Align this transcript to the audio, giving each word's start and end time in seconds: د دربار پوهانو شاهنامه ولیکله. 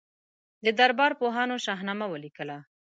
د 0.65 0.67
دربار 0.79 1.11
پوهانو 1.19 1.55
شاهنامه 1.65 2.05
ولیکله. 2.09 2.57